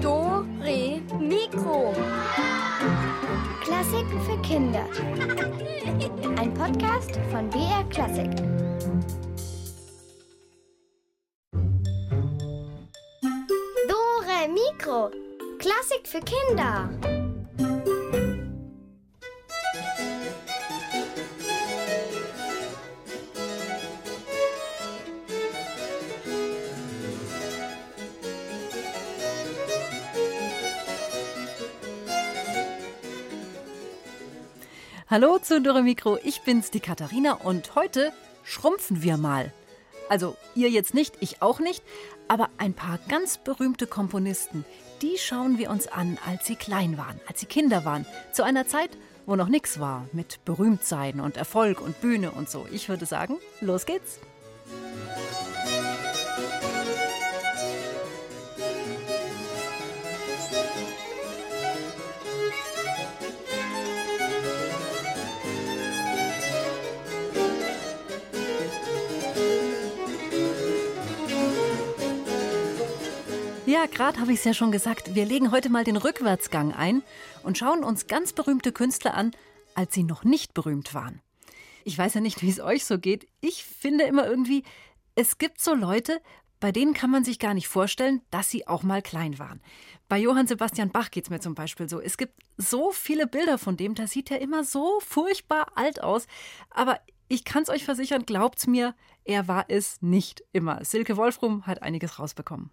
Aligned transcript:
Do, 0.00 0.46
Re, 0.62 1.00
Mikro. 1.18 1.92
Klassiken 3.60 4.20
für 4.20 4.40
Kinder. 4.42 4.86
Ein 6.38 6.54
Podcast 6.54 7.18
von 7.32 7.50
BR 7.50 7.82
Klassik. 7.90 8.30
Dore 13.88 14.48
Mikro. 14.48 15.10
Klassik 15.58 16.06
für 16.06 16.20
Kinder. 16.20 16.88
Hallo 35.10 35.40
zu 35.40 35.60
Dürre 35.60 35.82
Mikro, 35.82 36.18
ich 36.22 36.42
bin's, 36.42 36.70
die 36.70 36.78
Katharina 36.78 37.32
und 37.32 37.74
heute 37.74 38.12
schrumpfen 38.44 39.02
wir 39.02 39.16
mal. 39.16 39.52
Also 40.08 40.36
ihr 40.54 40.70
jetzt 40.70 40.94
nicht, 40.94 41.16
ich 41.18 41.42
auch 41.42 41.58
nicht, 41.58 41.82
aber 42.28 42.48
ein 42.58 42.74
paar 42.74 43.00
ganz 43.08 43.36
berühmte 43.36 43.88
Komponisten, 43.88 44.64
die 45.02 45.18
schauen 45.18 45.58
wir 45.58 45.70
uns 45.70 45.88
an, 45.88 46.16
als 46.24 46.46
sie 46.46 46.54
klein 46.54 46.96
waren, 46.96 47.20
als 47.26 47.40
sie 47.40 47.46
Kinder 47.46 47.84
waren, 47.84 48.06
zu 48.30 48.44
einer 48.44 48.68
Zeit, 48.68 48.90
wo 49.26 49.34
noch 49.34 49.48
nichts 49.48 49.80
war 49.80 50.06
mit 50.12 50.44
Berühmtsein 50.44 51.18
und 51.18 51.36
Erfolg 51.36 51.80
und 51.80 52.00
Bühne 52.00 52.30
und 52.30 52.48
so. 52.48 52.68
Ich 52.70 52.88
würde 52.88 53.04
sagen, 53.04 53.38
los 53.60 53.86
geht's. 53.86 54.20
Ja, 73.80 73.86
gerade 73.86 74.20
habe 74.20 74.30
ich 74.34 74.40
es 74.40 74.44
ja 74.44 74.52
schon 74.52 74.72
gesagt. 74.72 75.14
Wir 75.14 75.24
legen 75.24 75.52
heute 75.52 75.70
mal 75.70 75.84
den 75.84 75.96
Rückwärtsgang 75.96 76.74
ein 76.74 77.02
und 77.42 77.56
schauen 77.56 77.82
uns 77.82 78.08
ganz 78.08 78.34
berühmte 78.34 78.72
Künstler 78.72 79.14
an, 79.14 79.30
als 79.74 79.94
sie 79.94 80.02
noch 80.02 80.22
nicht 80.22 80.52
berühmt 80.52 80.92
waren. 80.92 81.22
Ich 81.84 81.96
weiß 81.96 82.12
ja 82.12 82.20
nicht, 82.20 82.42
wie 82.42 82.50
es 82.50 82.60
euch 82.60 82.84
so 82.84 82.98
geht. 82.98 83.26
Ich 83.40 83.64
finde 83.64 84.04
immer 84.04 84.26
irgendwie, 84.26 84.64
es 85.14 85.38
gibt 85.38 85.62
so 85.62 85.72
Leute, 85.72 86.20
bei 86.60 86.72
denen 86.72 86.92
kann 86.92 87.08
man 87.08 87.24
sich 87.24 87.38
gar 87.38 87.54
nicht 87.54 87.68
vorstellen, 87.68 88.20
dass 88.30 88.50
sie 88.50 88.68
auch 88.68 88.82
mal 88.82 89.00
klein 89.00 89.38
waren. 89.38 89.62
Bei 90.10 90.18
Johann 90.18 90.46
Sebastian 90.46 90.90
Bach 90.90 91.10
geht 91.10 91.24
es 91.24 91.30
mir 91.30 91.40
zum 91.40 91.54
Beispiel 91.54 91.88
so. 91.88 92.02
Es 92.02 92.18
gibt 92.18 92.34
so 92.58 92.92
viele 92.92 93.26
Bilder 93.26 93.56
von 93.56 93.78
dem, 93.78 93.94
da 93.94 94.06
sieht 94.06 94.30
er 94.30 94.42
immer 94.42 94.62
so 94.62 95.00
furchtbar 95.00 95.68
alt 95.76 96.02
aus. 96.02 96.26
Aber 96.68 97.00
ich 97.28 97.44
kann 97.44 97.62
es 97.62 97.70
euch 97.70 97.86
versichern, 97.86 98.26
glaubt's 98.26 98.66
mir, 98.66 98.94
er 99.24 99.48
war 99.48 99.64
es 99.68 100.02
nicht 100.02 100.44
immer. 100.52 100.84
Silke 100.84 101.16
Wolfrum 101.16 101.66
hat 101.66 101.80
einiges 101.80 102.18
rausbekommen. 102.18 102.70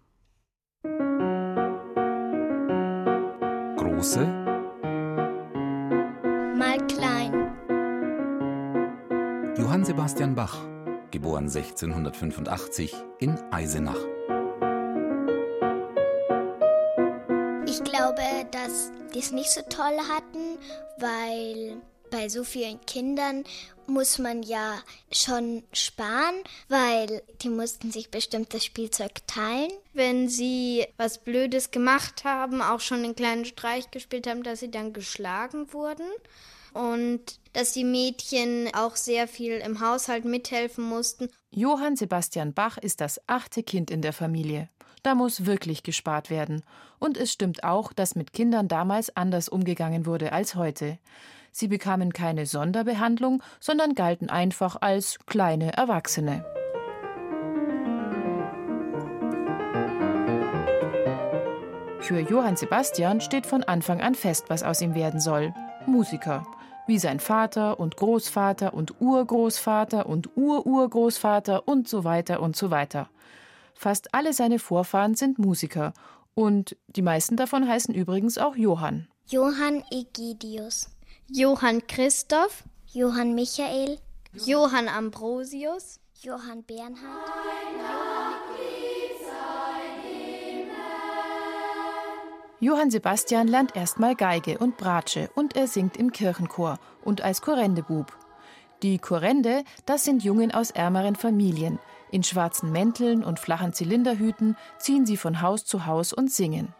Große, 3.98 4.24
Mal 6.56 6.78
klein. 6.86 7.32
Johann 9.58 9.84
Sebastian 9.84 10.36
Bach, 10.36 10.56
geboren 11.10 11.48
1685 11.48 12.94
in 13.18 13.36
Eisenach. 13.50 13.98
Ich 17.66 17.82
glaube, 17.82 18.22
dass 18.52 18.92
die 19.12 19.18
es 19.18 19.32
nicht 19.32 19.50
so 19.50 19.62
toll 19.62 19.98
hatten, 20.08 20.60
weil 20.98 21.78
bei 22.10 22.28
so 22.28 22.44
vielen 22.44 22.80
Kindern 22.86 23.44
muss 23.86 24.18
man 24.18 24.42
ja 24.42 24.74
schon 25.10 25.62
sparen, 25.72 26.36
weil 26.68 27.22
die 27.42 27.48
mussten 27.48 27.90
sich 27.90 28.10
bestimmt 28.10 28.52
das 28.52 28.64
Spielzeug 28.64 29.26
teilen. 29.26 29.72
wenn 29.94 30.28
sie 30.28 30.86
was 30.96 31.18
Blödes 31.18 31.70
gemacht 31.70 32.24
haben, 32.24 32.62
auch 32.62 32.80
schon 32.80 32.98
einen 33.02 33.16
kleinen 33.16 33.44
Streich 33.44 33.90
gespielt 33.90 34.26
haben, 34.28 34.42
dass 34.42 34.60
sie 34.60 34.70
dann 34.70 34.92
geschlagen 34.92 35.72
wurden. 35.72 36.06
Und 36.74 37.40
dass 37.54 37.72
die 37.72 37.82
Mädchen 37.82 38.68
auch 38.74 38.94
sehr 38.94 39.26
viel 39.26 39.54
im 39.54 39.80
Haushalt 39.80 40.24
mithelfen 40.24 40.84
mussten. 40.84 41.28
Johann 41.50 41.96
Sebastian 41.96 42.52
Bach 42.52 42.78
ist 42.78 43.00
das 43.00 43.20
achte 43.26 43.62
Kind 43.62 43.90
in 43.90 44.02
der 44.02 44.12
Familie. 44.12 44.68
Da 45.02 45.14
muss 45.14 45.46
wirklich 45.46 45.82
gespart 45.82 46.30
werden. 46.30 46.62
Und 46.98 47.16
es 47.16 47.32
stimmt 47.32 47.64
auch, 47.64 47.92
dass 47.92 48.14
mit 48.14 48.32
Kindern 48.32 48.68
damals 48.68 49.16
anders 49.16 49.48
umgegangen 49.48 50.06
wurde 50.06 50.32
als 50.32 50.54
heute. 50.54 50.98
Sie 51.58 51.66
bekamen 51.66 52.12
keine 52.12 52.46
Sonderbehandlung, 52.46 53.42
sondern 53.58 53.96
galten 53.96 54.30
einfach 54.30 54.76
als 54.80 55.18
kleine 55.26 55.72
Erwachsene. 55.72 56.44
Für 61.98 62.20
Johann 62.20 62.54
Sebastian 62.54 63.20
steht 63.20 63.44
von 63.44 63.64
Anfang 63.64 64.00
an 64.00 64.14
fest, 64.14 64.44
was 64.46 64.62
aus 64.62 64.80
ihm 64.80 64.94
werden 64.94 65.18
soll. 65.18 65.52
Musiker. 65.84 66.46
Wie 66.86 67.00
sein 67.00 67.18
Vater 67.18 67.80
und 67.80 67.96
Großvater 67.96 68.72
und 68.72 69.00
Urgroßvater 69.00 70.06
und 70.06 70.36
Ururgroßvater 70.36 71.66
und 71.66 71.88
so 71.88 72.04
weiter 72.04 72.40
und 72.40 72.54
so 72.54 72.70
weiter. 72.70 73.10
Fast 73.74 74.14
alle 74.14 74.32
seine 74.32 74.60
Vorfahren 74.60 75.16
sind 75.16 75.40
Musiker. 75.40 75.92
Und 76.36 76.76
die 76.86 77.02
meisten 77.02 77.34
davon 77.36 77.66
heißen 77.66 77.92
übrigens 77.96 78.38
auch 78.38 78.54
Johann. 78.54 79.08
Johann 79.26 79.82
Egidius, 79.90 80.88
Johann 81.30 81.86
Christoph, 81.86 82.64
Johann 82.86 83.34
Michael, 83.34 83.98
Johann 84.46 84.88
Ambrosius, 84.88 86.00
Johann 86.22 86.62
Bernhard, 86.62 87.28
Johann 92.60 92.90
Sebastian 92.90 93.46
lernt 93.46 93.76
erstmal 93.76 94.16
Geige 94.16 94.56
und 94.56 94.78
Bratsche 94.78 95.28
und 95.34 95.54
er 95.54 95.66
singt 95.68 95.98
im 95.98 96.12
Kirchenchor 96.12 96.78
und 97.04 97.20
als 97.20 97.42
Korrendebub. 97.42 98.16
Die 98.82 98.98
Korrende, 98.98 99.64
das 99.84 100.04
sind 100.04 100.24
Jungen 100.24 100.50
aus 100.50 100.70
ärmeren 100.70 101.14
Familien. 101.14 101.78
In 102.10 102.22
schwarzen 102.22 102.72
Mänteln 102.72 103.22
und 103.22 103.38
flachen 103.38 103.74
Zylinderhüten 103.74 104.56
ziehen 104.78 105.04
sie 105.04 105.18
von 105.18 105.42
Haus 105.42 105.66
zu 105.66 105.84
Haus 105.84 106.14
und 106.14 106.32
singen. 106.32 106.74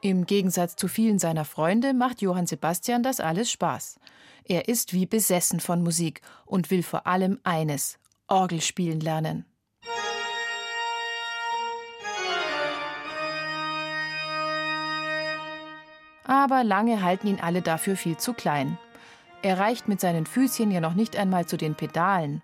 Im 0.00 0.26
Gegensatz 0.26 0.76
zu 0.76 0.86
vielen 0.86 1.18
seiner 1.18 1.44
Freunde 1.44 1.92
macht 1.92 2.22
Johann 2.22 2.46
Sebastian 2.46 3.02
das 3.02 3.18
alles 3.18 3.50
Spaß. 3.50 3.98
Er 4.44 4.68
ist 4.68 4.92
wie 4.92 5.06
besessen 5.06 5.58
von 5.58 5.82
Musik 5.82 6.20
und 6.46 6.70
will 6.70 6.84
vor 6.84 7.08
allem 7.08 7.40
eines: 7.42 7.98
Orgel 8.28 8.60
spielen 8.60 9.00
lernen. 9.00 9.44
Aber 16.24 16.62
lange 16.62 17.02
halten 17.02 17.26
ihn 17.26 17.40
alle 17.40 17.62
dafür 17.62 17.96
viel 17.96 18.18
zu 18.18 18.34
klein. 18.34 18.78
Er 19.42 19.58
reicht 19.58 19.88
mit 19.88 20.00
seinen 20.00 20.26
Füßchen 20.26 20.70
ja 20.70 20.80
noch 20.80 20.94
nicht 20.94 21.16
einmal 21.16 21.46
zu 21.46 21.56
den 21.56 21.74
Pedalen. 21.74 22.42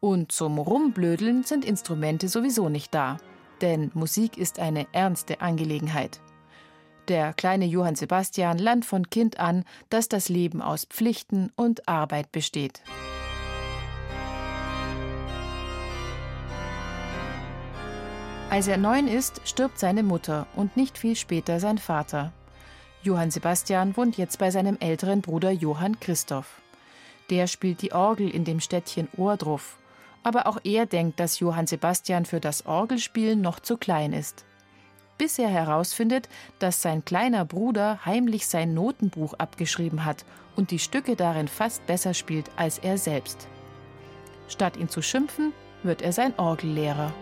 Und 0.00 0.32
zum 0.32 0.58
Rumblödeln 0.58 1.42
sind 1.42 1.64
Instrumente 1.64 2.28
sowieso 2.28 2.68
nicht 2.68 2.94
da. 2.94 3.18
Denn 3.60 3.90
Musik 3.94 4.38
ist 4.38 4.58
eine 4.58 4.86
ernste 4.92 5.40
Angelegenheit. 5.40 6.20
Der 7.08 7.34
kleine 7.34 7.66
Johann 7.66 7.96
Sebastian 7.96 8.58
lernt 8.58 8.86
von 8.86 9.10
Kind 9.10 9.38
an, 9.38 9.64
dass 9.90 10.08
das 10.08 10.30
Leben 10.30 10.62
aus 10.62 10.86
Pflichten 10.86 11.52
und 11.54 11.86
Arbeit 11.86 12.32
besteht. 12.32 12.82
Als 18.48 18.68
er 18.68 18.78
neun 18.78 19.08
ist, 19.08 19.40
stirbt 19.44 19.78
seine 19.78 20.02
Mutter 20.02 20.46
und 20.54 20.76
nicht 20.76 20.96
viel 20.96 21.16
später 21.16 21.60
sein 21.60 21.76
Vater. 21.76 22.32
Johann 23.02 23.30
Sebastian 23.30 23.96
wohnt 23.96 24.16
jetzt 24.16 24.38
bei 24.38 24.50
seinem 24.50 24.78
älteren 24.80 25.20
Bruder 25.20 25.50
Johann 25.50 26.00
Christoph. 26.00 26.62
Der 27.30 27.48
spielt 27.48 27.82
die 27.82 27.92
Orgel 27.92 28.30
in 28.30 28.44
dem 28.44 28.60
Städtchen 28.60 29.08
Ohrdruf. 29.16 29.76
Aber 30.22 30.46
auch 30.46 30.58
er 30.64 30.86
denkt, 30.86 31.20
dass 31.20 31.40
Johann 31.40 31.66
Sebastian 31.66 32.24
für 32.24 32.40
das 32.40 32.64
Orgelspielen 32.64 33.42
noch 33.42 33.60
zu 33.60 33.76
klein 33.76 34.14
ist. 34.14 34.46
Bis 35.18 35.38
er 35.38 35.48
herausfindet, 35.48 36.28
dass 36.58 36.82
sein 36.82 37.04
kleiner 37.04 37.44
Bruder 37.44 38.04
heimlich 38.04 38.46
sein 38.46 38.74
Notenbuch 38.74 39.34
abgeschrieben 39.34 40.04
hat 40.04 40.24
und 40.56 40.70
die 40.70 40.78
Stücke 40.78 41.16
darin 41.16 41.48
fast 41.48 41.86
besser 41.86 42.14
spielt 42.14 42.50
als 42.56 42.78
er 42.78 42.98
selbst. 42.98 43.48
Statt 44.48 44.76
ihn 44.76 44.88
zu 44.88 45.02
schimpfen, 45.02 45.52
wird 45.82 46.02
er 46.02 46.12
sein 46.12 46.38
Orgellehrer. 46.38 47.12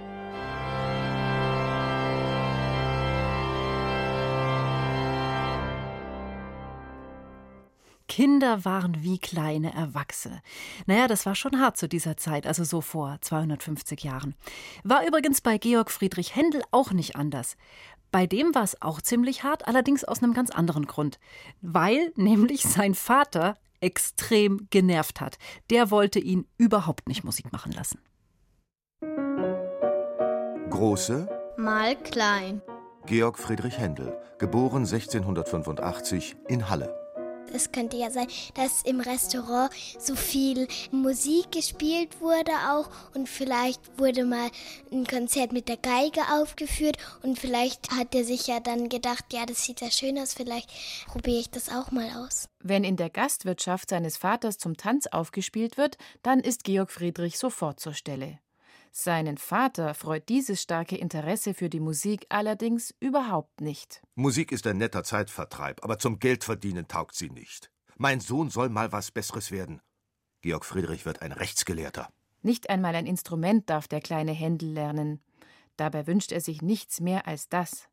Kinder 8.12 8.66
waren 8.66 9.02
wie 9.02 9.18
kleine 9.18 9.72
Erwachsene. 9.72 10.42
Naja, 10.84 11.08
das 11.08 11.24
war 11.24 11.34
schon 11.34 11.58
hart 11.58 11.78
zu 11.78 11.88
dieser 11.88 12.18
Zeit, 12.18 12.46
also 12.46 12.62
so 12.62 12.82
vor 12.82 13.16
250 13.22 14.04
Jahren. 14.04 14.34
War 14.84 15.06
übrigens 15.06 15.40
bei 15.40 15.56
Georg 15.56 15.90
Friedrich 15.90 16.36
Händel 16.36 16.62
auch 16.72 16.92
nicht 16.92 17.16
anders. 17.16 17.56
Bei 18.10 18.26
dem 18.26 18.54
war 18.54 18.64
es 18.64 18.82
auch 18.82 19.00
ziemlich 19.00 19.44
hart, 19.44 19.66
allerdings 19.66 20.04
aus 20.04 20.22
einem 20.22 20.34
ganz 20.34 20.50
anderen 20.50 20.84
Grund. 20.84 21.18
Weil 21.62 22.12
nämlich 22.14 22.64
sein 22.64 22.94
Vater 22.94 23.56
extrem 23.80 24.66
genervt 24.68 25.22
hat. 25.22 25.38
Der 25.70 25.90
wollte 25.90 26.18
ihn 26.18 26.46
überhaupt 26.58 27.08
nicht 27.08 27.24
Musik 27.24 27.50
machen 27.50 27.72
lassen. 27.72 27.98
Große 30.68 31.30
Mal 31.56 31.96
klein. 31.96 32.60
Georg 33.06 33.38
Friedrich 33.38 33.78
Händel, 33.78 34.20
geboren 34.38 34.84
1685 34.84 36.36
in 36.48 36.68
Halle. 36.68 37.01
Es 37.52 37.72
könnte 37.72 37.96
ja 37.96 38.10
sein, 38.10 38.28
dass 38.54 38.82
im 38.82 39.00
Restaurant 39.00 39.72
so 39.98 40.16
viel 40.16 40.68
Musik 40.90 41.52
gespielt 41.52 42.20
wurde 42.20 42.52
auch 42.70 42.88
und 43.14 43.28
vielleicht 43.28 43.98
wurde 43.98 44.24
mal 44.24 44.50
ein 44.90 45.06
Konzert 45.06 45.52
mit 45.52 45.68
der 45.68 45.76
Geige 45.76 46.20
aufgeführt 46.40 46.96
und 47.22 47.38
vielleicht 47.38 47.90
hat 47.90 48.14
er 48.14 48.24
sich 48.24 48.46
ja 48.46 48.60
dann 48.60 48.88
gedacht, 48.88 49.24
ja, 49.32 49.44
das 49.46 49.64
sieht 49.64 49.80
ja 49.80 49.90
schön 49.90 50.18
aus, 50.18 50.34
vielleicht 50.34 50.70
probiere 51.06 51.40
ich 51.40 51.50
das 51.50 51.68
auch 51.68 51.90
mal 51.90 52.08
aus. 52.24 52.48
Wenn 52.60 52.84
in 52.84 52.96
der 52.96 53.10
Gastwirtschaft 53.10 53.90
seines 53.90 54.16
Vaters 54.16 54.58
zum 54.58 54.76
Tanz 54.76 55.06
aufgespielt 55.06 55.76
wird, 55.76 55.98
dann 56.22 56.40
ist 56.40 56.64
Georg 56.64 56.90
Friedrich 56.90 57.38
sofort 57.38 57.80
zur 57.80 57.94
Stelle. 57.94 58.38
Seinen 58.94 59.38
Vater 59.38 59.94
freut 59.94 60.28
dieses 60.28 60.60
starke 60.60 60.98
Interesse 60.98 61.54
für 61.54 61.70
die 61.70 61.80
Musik 61.80 62.26
allerdings 62.28 62.94
überhaupt 63.00 63.62
nicht. 63.62 64.02
Musik 64.16 64.52
ist 64.52 64.66
ein 64.66 64.76
netter 64.76 65.02
Zeitvertreib, 65.02 65.82
aber 65.82 65.98
zum 65.98 66.18
Geldverdienen 66.18 66.88
taugt 66.88 67.14
sie 67.14 67.30
nicht. 67.30 67.70
Mein 67.96 68.20
Sohn 68.20 68.50
soll 68.50 68.68
mal 68.68 68.92
was 68.92 69.10
Besseres 69.10 69.50
werden. 69.50 69.80
Georg 70.42 70.66
Friedrich 70.66 71.06
wird 71.06 71.22
ein 71.22 71.32
Rechtsgelehrter. 71.32 72.10
Nicht 72.42 72.68
einmal 72.68 72.94
ein 72.94 73.06
Instrument 73.06 73.70
darf 73.70 73.88
der 73.88 74.02
kleine 74.02 74.32
Händel 74.32 74.70
lernen. 74.70 75.22
Dabei 75.78 76.06
wünscht 76.06 76.30
er 76.30 76.42
sich 76.42 76.60
nichts 76.60 77.00
mehr 77.00 77.26
als 77.26 77.48
das. 77.48 77.88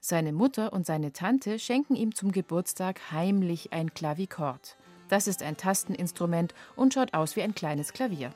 Seine 0.00 0.32
Mutter 0.32 0.72
und 0.72 0.86
seine 0.86 1.12
Tante 1.12 1.60
schenken 1.60 1.94
ihm 1.94 2.16
zum 2.16 2.32
Geburtstag 2.32 3.12
heimlich 3.12 3.72
ein 3.72 3.94
Klavikord. 3.94 4.76
Das 5.08 5.28
ist 5.28 5.40
ein 5.44 5.56
Tasteninstrument 5.56 6.52
und 6.74 6.94
schaut 6.94 7.14
aus 7.14 7.36
wie 7.36 7.42
ein 7.42 7.54
kleines 7.54 7.92
Klavier. 7.92 8.34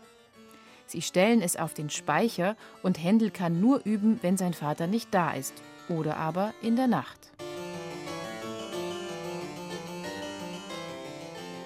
Sie 0.87 1.03
stellen 1.03 1.43
es 1.43 1.57
auf 1.57 1.75
den 1.75 1.91
Speicher 1.91 2.57
und 2.83 3.03
Händel 3.03 3.31
kann 3.31 3.61
nur 3.61 3.81
üben, 3.85 4.19
wenn 4.23 4.37
sein 4.37 4.55
Vater 4.55 4.87
nicht 4.87 5.13
da 5.13 5.33
ist 5.33 5.55
oder 5.89 6.17
aber 6.17 6.55
in 6.63 6.77
der 6.77 6.87
Nacht. 6.87 7.33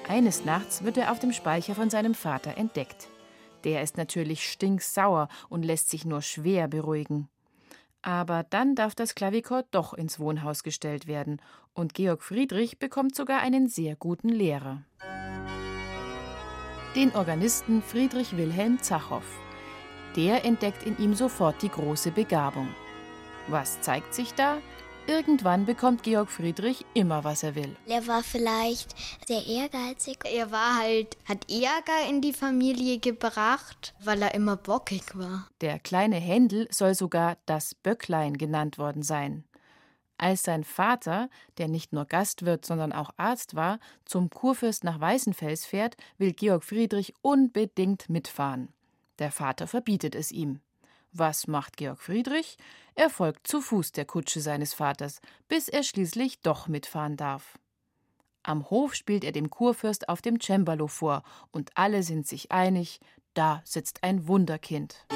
Eines 0.08 0.44
Nachts 0.44 0.82
wird 0.82 0.96
er 0.96 1.12
auf 1.12 1.20
dem 1.20 1.32
Speicher 1.32 1.75
von 1.75 1.88
seinem 1.88 2.14
Vater 2.14 2.56
entdeckt. 2.56 3.08
Der 3.62 3.82
ist 3.82 3.96
natürlich 3.96 4.50
stinksauer 4.50 5.28
und 5.49 5.64
lässt 5.64 5.90
sich 5.90 6.05
nur 6.05 6.22
schwer 6.22 6.67
beruhigen. 6.67 7.28
Aber 8.02 8.43
dann 8.43 8.75
darf 8.75 8.94
das 8.94 9.14
Klavichord 9.14 9.67
doch 9.70 9.93
ins 9.93 10.19
Wohnhaus 10.19 10.62
gestellt 10.62 11.06
werden 11.06 11.40
und 11.75 11.94
Georg 11.94 12.22
Friedrich 12.22 12.78
bekommt 12.78 13.14
sogar 13.14 13.40
einen 13.40 13.69
sehr 13.69 13.94
guten 13.94 14.31
Lehrer 14.31 14.82
den 16.96 17.14
Organisten 17.14 17.82
Friedrich 17.82 18.37
Wilhelm 18.37 18.82
Zachow. 18.82 19.22
Der 20.16 20.44
entdeckt 20.44 20.84
in 20.84 20.98
ihm 20.98 21.14
sofort 21.14 21.62
die 21.62 21.69
große 21.69 22.10
Begabung. 22.10 22.69
Was 23.46 23.81
zeigt 23.81 24.12
sich 24.12 24.34
da? 24.34 24.58
Irgendwann 25.06 25.66
bekommt 25.66 26.02
Georg 26.02 26.31
Friedrich 26.31 26.84
immer, 26.94 27.25
was 27.25 27.42
er 27.42 27.54
will. 27.54 27.75
Er 27.87 28.06
war 28.06 28.22
vielleicht 28.22 28.94
sehr 29.26 29.44
ehrgeizig. 29.46 30.19
Er 30.25 30.50
war 30.50 30.78
halt, 30.78 31.16
hat 31.25 31.50
Ärger 31.50 32.08
in 32.08 32.20
die 32.20 32.32
Familie 32.32 32.98
gebracht, 32.98 33.94
weil 34.04 34.22
er 34.22 34.34
immer 34.34 34.56
bockig 34.56 35.16
war. 35.16 35.48
Der 35.60 35.78
kleine 35.78 36.16
Händel 36.16 36.69
soll 36.70 36.94
sogar 36.94 37.38
das 37.46 37.75
Böcklein 37.75 38.36
genannt 38.36 38.78
worden 38.78 39.02
sein. 39.02 39.44
Als 40.20 40.43
sein 40.43 40.64
Vater, 40.64 41.31
der 41.56 41.67
nicht 41.67 41.94
nur 41.94 42.05
Gastwirt, 42.05 42.67
sondern 42.67 42.93
auch 42.93 43.08
Arzt 43.17 43.55
war, 43.55 43.78
zum 44.05 44.28
Kurfürst 44.28 44.84
nach 44.84 45.00
Weißenfels 45.00 45.64
fährt, 45.64 45.96
will 46.19 46.34
Georg 46.34 46.62
Friedrich 46.62 47.14
unbedingt 47.22 48.11
mitfahren. 48.11 48.69
Der 49.19 49.32
Vater 49.32 49.67
verbietet 49.67 50.14
es 50.14 50.31
ihm. 50.31 50.61
Was 51.11 51.46
macht 51.46 51.78
Georg 51.78 52.02
Friedrich? 52.02 52.58
Er 52.94 53.08
folgt 53.08 53.46
zu 53.46 53.62
Fuß 53.62 53.93
der 53.93 54.05
Kutsche 54.05 54.43
seines 54.43 54.75
Vaters, 54.75 55.22
bis 55.49 55.70
er 55.70 55.82
schließlich 55.82 56.43
doch 56.43 56.69
mitfahren 56.69 57.17
darf. 57.17 57.58
Am 58.43 58.69
Hof 58.69 58.94
spielt 58.94 59.25
er 59.25 59.32
dem 59.32 59.49
Kurfürst 59.49 60.11
auf 60.11 60.20
dem 60.20 60.38
Cembalo 60.38 60.87
vor, 60.87 61.22
und 61.50 61.70
alle 61.78 62.02
sind 62.02 62.28
sich 62.28 62.52
einig, 62.52 63.00
da 63.32 63.62
sitzt 63.64 64.05
ein 64.05 64.28
Wunderkind. 64.28 65.06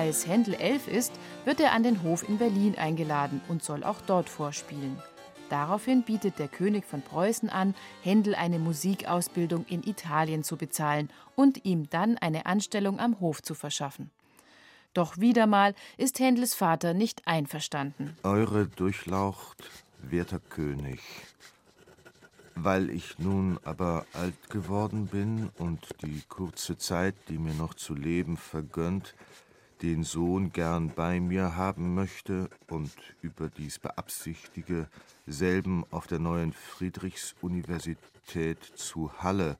Als 0.00 0.26
Händel 0.26 0.54
elf 0.54 0.88
ist, 0.88 1.12
wird 1.44 1.60
er 1.60 1.72
an 1.72 1.82
den 1.82 2.02
Hof 2.02 2.26
in 2.26 2.38
Berlin 2.38 2.74
eingeladen 2.78 3.42
und 3.48 3.62
soll 3.62 3.84
auch 3.84 4.00
dort 4.00 4.30
vorspielen. 4.30 4.96
Daraufhin 5.50 6.04
bietet 6.04 6.38
der 6.38 6.48
König 6.48 6.86
von 6.86 7.02
Preußen 7.02 7.50
an, 7.50 7.74
Händel 8.02 8.34
eine 8.34 8.58
Musikausbildung 8.58 9.66
in 9.66 9.82
Italien 9.82 10.42
zu 10.42 10.56
bezahlen 10.56 11.10
und 11.36 11.66
ihm 11.66 11.90
dann 11.90 12.16
eine 12.16 12.46
Anstellung 12.46 12.98
am 12.98 13.20
Hof 13.20 13.42
zu 13.42 13.54
verschaffen. 13.54 14.10
Doch 14.94 15.18
wieder 15.18 15.46
mal 15.46 15.74
ist 15.98 16.18
Händels 16.18 16.54
Vater 16.54 16.94
nicht 16.94 17.26
einverstanden. 17.26 18.16
Eure 18.22 18.68
Durchlaucht, 18.68 19.62
werter 19.98 20.40
König, 20.40 21.00
weil 22.54 22.88
ich 22.88 23.18
nun 23.18 23.60
aber 23.64 24.06
alt 24.14 24.48
geworden 24.48 25.08
bin 25.08 25.50
und 25.58 25.86
die 26.00 26.22
kurze 26.26 26.78
Zeit, 26.78 27.16
die 27.28 27.36
mir 27.36 27.52
noch 27.52 27.74
zu 27.74 27.94
leben 27.94 28.38
vergönnt, 28.38 29.14
den 29.82 30.04
Sohn 30.04 30.52
gern 30.52 30.92
bei 30.94 31.20
mir 31.20 31.56
haben 31.56 31.94
möchte 31.94 32.50
und 32.68 32.92
überdies 33.22 33.78
beabsichtige, 33.78 34.88
selben 35.26 35.84
auf 35.90 36.06
der 36.06 36.18
neuen 36.18 36.52
Friedrichs-Universität 36.52 38.62
zu 38.62 39.10
Halle 39.22 39.56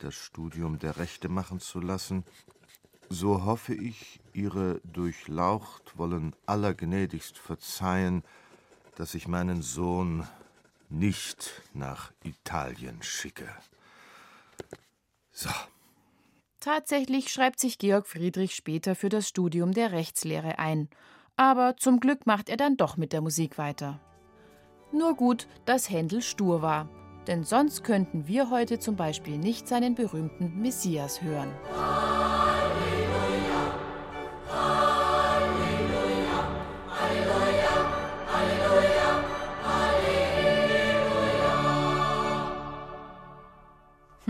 das 0.00 0.14
Studium 0.14 0.78
der 0.78 0.96
Rechte 0.96 1.28
machen 1.28 1.60
zu 1.60 1.80
lassen, 1.80 2.24
so 3.08 3.44
hoffe 3.44 3.74
ich, 3.74 4.20
Ihre 4.32 4.80
Durchlaucht 4.84 5.98
wollen 5.98 6.34
allergnädigst 6.46 7.36
verzeihen, 7.36 8.22
dass 8.94 9.14
ich 9.14 9.26
meinen 9.26 9.62
Sohn 9.62 10.26
nicht 10.88 11.62
nach 11.74 12.12
Italien 12.22 13.02
schicke. 13.02 13.48
So. 15.32 15.50
Tatsächlich 16.60 17.32
schreibt 17.32 17.58
sich 17.58 17.78
Georg 17.78 18.06
Friedrich 18.06 18.54
später 18.54 18.94
für 18.94 19.08
das 19.08 19.26
Studium 19.26 19.72
der 19.72 19.92
Rechtslehre 19.92 20.58
ein. 20.58 20.90
Aber 21.36 21.76
zum 21.78 22.00
Glück 22.00 22.26
macht 22.26 22.50
er 22.50 22.58
dann 22.58 22.76
doch 22.76 22.98
mit 22.98 23.14
der 23.14 23.22
Musik 23.22 23.56
weiter. 23.56 23.98
Nur 24.92 25.14
gut, 25.14 25.46
dass 25.64 25.88
Händel 25.88 26.20
stur 26.20 26.60
war, 26.60 26.90
denn 27.26 27.44
sonst 27.44 27.82
könnten 27.82 28.26
wir 28.26 28.50
heute 28.50 28.78
zum 28.78 28.96
Beispiel 28.96 29.38
nicht 29.38 29.68
seinen 29.68 29.94
berühmten 29.94 30.60
Messias 30.60 31.22
hören. 31.22 31.50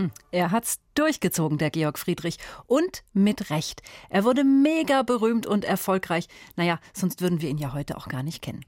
Hm, 0.01 0.11
er 0.31 0.49
hat's 0.49 0.79
durchgezogen, 0.95 1.59
der 1.59 1.69
Georg 1.69 1.99
Friedrich. 1.99 2.37
Und 2.65 3.03
mit 3.13 3.51
Recht. 3.51 3.83
Er 4.09 4.23
wurde 4.23 4.43
mega 4.43 5.03
berühmt 5.03 5.45
und 5.45 5.63
erfolgreich. 5.63 6.27
Naja, 6.55 6.79
sonst 6.93 7.21
würden 7.21 7.41
wir 7.41 7.49
ihn 7.49 7.59
ja 7.59 7.73
heute 7.73 7.97
auch 7.97 8.07
gar 8.07 8.23
nicht 8.23 8.41
kennen. 8.41 8.65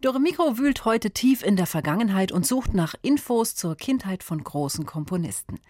Dore 0.00 0.20
Mikro 0.20 0.58
wühlt 0.58 0.84
heute 0.84 1.12
tief 1.12 1.42
in 1.42 1.56
der 1.56 1.66
Vergangenheit 1.66 2.32
und 2.32 2.44
sucht 2.44 2.74
nach 2.74 2.94
Infos 3.00 3.54
zur 3.54 3.76
Kindheit 3.76 4.24
von 4.24 4.42
großen 4.42 4.86
Komponisten. 4.86 5.60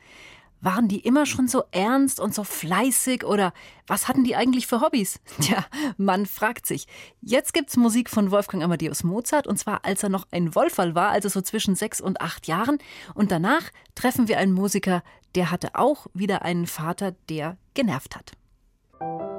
Waren 0.61 0.89
die 0.89 1.01
immer 1.01 1.27
schon 1.27 1.49
so 1.49 1.65
ernst 1.71 2.19
und 2.19 2.35
so 2.35 2.43
fleißig 2.43 3.25
oder 3.25 3.53
was 3.87 4.09
hatten 4.09 4.25
die 4.25 4.37
eigentlich 4.37 4.67
für 4.67 4.81
Hobbys? 4.81 5.21
Tja, 5.41 5.65
man 5.97 6.27
fragt 6.27 6.67
sich. 6.67 6.87
Jetzt 7.21 7.53
gibt's 7.53 7.77
Musik 7.77 8.11
von 8.11 8.31
Wolfgang 8.31 8.65
Amadeus 8.65 9.05
Mozart 9.05 9.47
und 9.47 9.59
zwar 9.59 9.85
als 9.85 10.03
er 10.03 10.09
noch 10.09 10.27
ein 10.31 10.55
Wolferl 10.55 10.95
war, 10.95 11.11
also 11.11 11.29
so 11.29 11.41
zwischen 11.41 11.75
sechs 11.75 12.01
und 12.01 12.21
acht 12.21 12.47
Jahren. 12.47 12.79
Und 13.15 13.31
danach 13.31 13.71
treffen 13.95 14.29
wir 14.29 14.39
einen 14.39 14.53
Musiker, 14.53 15.03
der 15.35 15.51
hatte 15.51 15.75
auch 15.75 16.07
wieder 16.15 16.43
einen 16.43 16.67
Vater, 16.67 17.13
der 17.29 17.59
genervt 17.75 18.17
hat. 18.17 19.36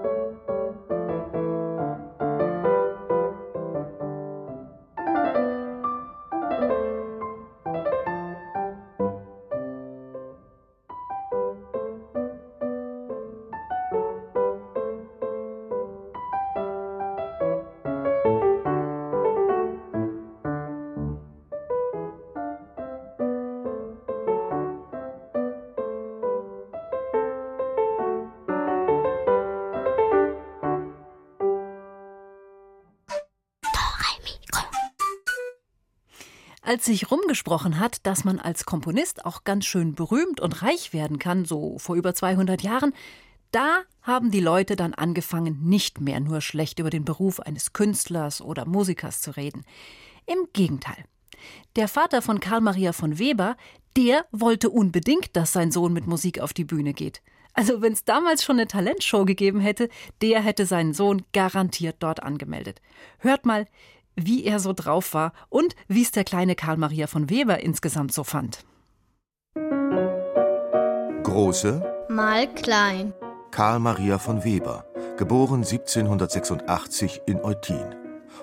Als 36.61 36.83
sich 36.83 37.11
rumgesprochen 37.11 37.79
hat, 37.79 38.05
dass 38.05 38.25
man 38.25 38.39
als 38.39 38.65
Komponist 38.65 39.25
auch 39.25 39.45
ganz 39.45 39.65
schön 39.65 39.95
berühmt 39.95 40.41
und 40.41 40.63
reich 40.63 40.91
werden 40.91 41.17
kann, 41.17 41.45
so 41.45 41.79
vor 41.79 41.95
über 41.95 42.13
200 42.13 42.61
Jahren, 42.61 42.93
da 43.51 43.83
haben 44.01 44.31
die 44.31 44.41
Leute 44.41 44.75
dann 44.75 44.93
angefangen, 44.93 45.61
nicht 45.63 46.01
mehr 46.01 46.19
nur 46.19 46.41
schlecht 46.41 46.79
über 46.79 46.89
den 46.89 47.05
Beruf 47.05 47.39
eines 47.39 47.71
Künstlers 47.71 48.41
oder 48.41 48.65
Musikers 48.65 49.21
zu 49.21 49.31
reden. 49.31 49.63
Im 50.25 50.47
Gegenteil. 50.51 51.05
Der 51.77 51.87
Vater 51.87 52.21
von 52.21 52.41
Karl 52.41 52.61
Maria 52.61 52.91
von 52.91 53.17
Weber, 53.19 53.55
der 53.95 54.25
wollte 54.31 54.69
unbedingt, 54.69 55.35
dass 55.35 55.53
sein 55.53 55.71
Sohn 55.71 55.93
mit 55.93 56.05
Musik 56.05 56.41
auf 56.41 56.53
die 56.53 56.65
Bühne 56.65 56.93
geht. 56.93 57.21
Also 57.53 57.81
wenn 57.81 57.93
es 57.93 58.03
damals 58.03 58.43
schon 58.43 58.57
eine 58.57 58.67
Talentshow 58.67 59.25
gegeben 59.25 59.59
hätte, 59.59 59.89
der 60.21 60.41
hätte 60.41 60.65
seinen 60.65 60.93
Sohn 60.93 61.23
garantiert 61.33 61.95
dort 61.99 62.21
angemeldet. 62.21 62.81
Hört 63.19 63.45
mal, 63.45 63.65
wie 64.17 64.43
er 64.43 64.59
so 64.59 64.73
drauf 64.73 65.13
war 65.13 65.31
und 65.49 65.75
wie 65.87 66.01
es 66.01 66.11
der 66.11 66.23
kleine 66.23 66.55
Karl 66.55 66.77
Maria 66.77 67.07
von 67.07 67.29
Weber 67.29 67.61
insgesamt 67.61 68.11
so 68.11 68.23
fand. 68.23 68.65
Große 71.23 71.93
Mal 72.09 72.47
klein. 72.53 73.13
Karl 73.51 73.79
Maria 73.79 74.17
von 74.17 74.43
Weber, 74.43 74.85
geboren 75.17 75.63
1786 75.63 77.21
in 77.25 77.43
Eutin, 77.43 77.95